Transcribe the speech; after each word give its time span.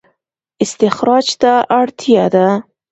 استخراج 0.63 1.27
ته 1.41 1.51
اړتیا 1.79 2.25
ده 2.33 2.47